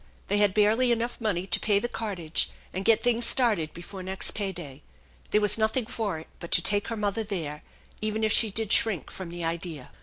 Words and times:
They 0.29 0.39
had 0.39 0.55
barely 0.55 0.91
enough 0.91 1.21
money 1.21 1.45
to 1.45 1.59
pay 1.59 1.77
the 1.77 1.87
cartage 1.87 2.49
and 2.73 2.83
get 2.85 3.03
things 3.03 3.23
started 3.23 3.71
before 3.71 4.01
next 4.01 4.31
pay 4.31 4.51
day. 4.51 4.81
There 5.29 5.41
was 5.41 5.59
nothing 5.59 5.85
for 5.85 6.17
it 6.17 6.27
but 6.39 6.49
to 6.53 6.61
take 6.63 6.87
her 6.87 6.97
mother 6.97 7.23
there, 7.23 7.61
even 8.01 8.23
if 8.23 8.31
she 8.33 8.49
did 8.49 8.71
shrink 8.71 9.11
from 9.11 9.29
the 9.29 9.43
idea. 9.45 9.91